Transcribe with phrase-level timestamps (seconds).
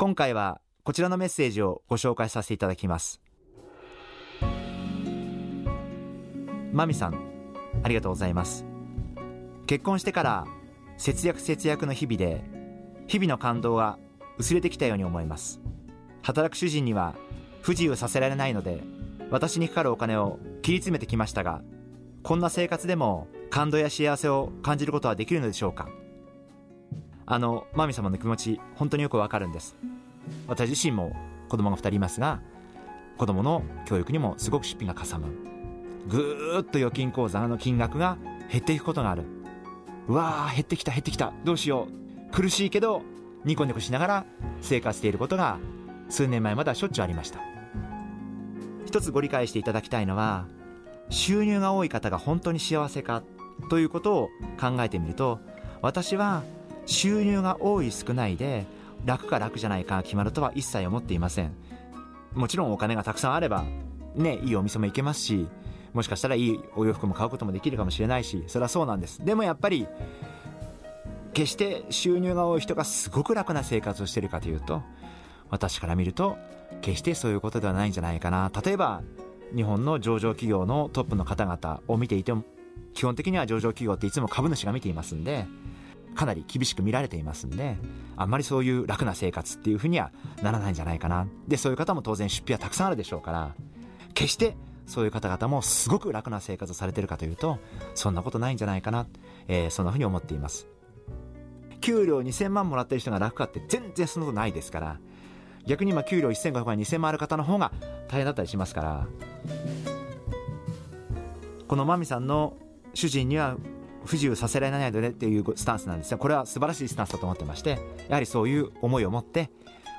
[0.00, 3.20] 今回はこちらのメッセージをご紹介させていただきます。
[6.72, 7.20] マミさん
[7.82, 8.64] ありがとうございます。
[9.66, 10.46] 結婚してから
[10.98, 12.44] 節約節約の日々で
[13.08, 13.98] 日々の感動が
[14.38, 15.60] 薄れてきたように思います。
[16.22, 17.16] 働く主人には
[17.62, 18.84] 不自由させられないので
[19.32, 21.60] 私にかかるお金を切り詰めてきましたが
[22.22, 25.88] こんな生活でも感動や幸せを感じることはできるのでしょうか？
[27.30, 29.76] あのマミ様の気持ち本当によくわかるんです。
[30.46, 31.14] 私自身も
[31.50, 32.40] 子供が2人いますが
[33.18, 35.26] 子供の教育にもすごく出費がかさむ。
[36.08, 38.16] ぐーっと預金口座の金額が
[38.50, 39.24] 減っていくことがある。
[40.08, 41.34] うわー減ってきた減ってきた。
[41.44, 41.88] どうしよ
[42.30, 42.32] う。
[42.32, 43.02] 苦しいけど
[43.44, 44.26] ニコニコしながら
[44.62, 45.58] 生活していることが
[46.08, 47.40] 数年前まではしょっちゅうありました。
[48.86, 50.46] 一つご理解していただきたいのは
[51.10, 53.22] 収入が多い方が本当に幸せか
[53.68, 55.40] ということを考えてみると
[55.82, 56.42] 私は
[56.88, 58.66] 収入が多い少ないで
[59.04, 61.52] 楽か楽じゃないか決まるとは一切思っていません。
[62.34, 63.64] もちろんお金がたくさんあれば
[64.14, 65.46] ねいいお店も行けますし
[65.92, 69.24] もしかしたらいいお洋服も買うこともできるかもしれないしそれはそうなんです。
[69.24, 69.86] でもやっぱり
[71.34, 74.82] 決して収入が多い人がすごく楽な生活をしているかというと
[75.50, 76.36] 私から見ると
[76.80, 78.50] 決してそういうことではないんじゃないかな。
[78.64, 79.02] 例えば
[79.54, 82.44] 日本の上場企業のトップの方々を見ていても
[82.94, 85.46] 基本的には上場企業っていつも株主が見ていますんで
[86.14, 87.76] かなり厳しく見られていますんで
[88.16, 90.10] あんまりそういう楽な生活っていうふうには
[90.42, 91.26] ならないんじゃないかな。
[91.46, 93.54] でそういう方も当然出費はたくさんあるでしょうから
[94.14, 97.58] 決してそういう方々もすごく楽な生活をされてるかというと
[97.94, 99.06] そんなことないんじゃないかな、
[99.46, 100.66] えー、そんなふうに思っています。
[101.80, 104.98] 給料2000万もらってる人が楽かって全然そんなことないですから
[105.66, 107.72] 逆に今給料1500万2000万ある方の方が
[108.08, 109.06] 大変だったりしますから
[111.68, 112.56] このマミさんの
[112.94, 113.56] 主人には
[114.08, 119.50] 不自由させられないのでっていうスタンスなんですがこれは素晴らしいスタンスだと思ってましてやはりそういう思いを持って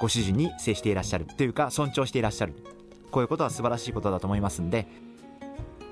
[0.00, 2.54] ご主人に接していらっしゃるというか尊重していらっしゃる。
[3.12, 4.88] こういうことは素晴らしいことだと思いますんで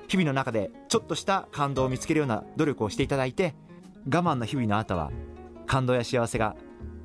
[0.07, 3.55] 日々の中でちょっとした感動を見つけるような努力をしていただいて
[4.07, 5.11] 我慢の日々の後は
[5.67, 6.55] 感動や幸せが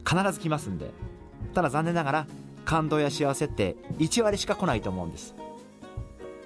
[0.09, 0.91] 必ず来ますんで
[1.55, 2.27] ただ残念ながら
[2.65, 5.37] 感動や幸せって1割しか来ないと思うんです。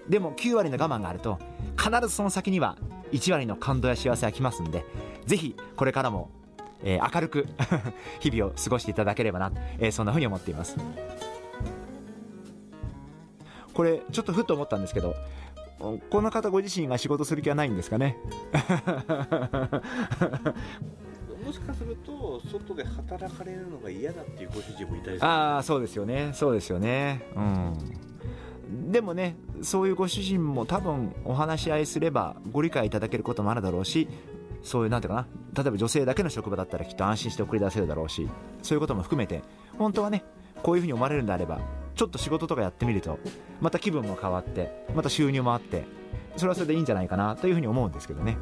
[0.08, 1.38] でも9割の我慢があると
[1.78, 2.76] 必ずその先には
[3.12, 4.84] 1割の感動や幸せが来ますんで
[5.26, 6.30] ぜひこれからも、
[6.82, 7.46] えー、明るく
[8.20, 10.76] 日々を過ごしていただければな、えー、そんなふうに思っています。
[13.72, 15.14] これちょっとふっと思ったんですけど
[15.78, 18.18] この方ご自身が仕事する気はないんですかね？
[21.44, 26.30] もしかすると外で働かれるのが嫌だっていうご主人もいたりするああそうですよね。
[26.34, 27.22] そうですよね。
[27.34, 28.92] うん。
[28.92, 34.08] でもねそういうご主人も多分お話し合いすればご理解いただけることもあるだろうし
[34.62, 38.28] そういうなんていうかな例えば女性だけの職場だったらきっと安心して送り出せるだろうし
[38.62, 39.42] そういうことも含めて
[39.78, 40.24] 本当はね
[40.62, 41.60] こういうふうに思われるんであれば
[41.94, 43.18] ちょっと仕事とかやってみると
[43.60, 45.84] また気分も変わってまた収入もあって
[46.36, 48.36] それはそれでいいんじゃないかなというふうに思うんですけどね。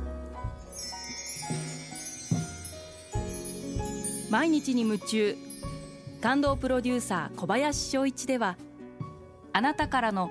[4.31, 5.37] 毎日に夢中
[6.21, 8.59] 感動プロデューサー小林翔一では
[9.55, 10.31] あなたからの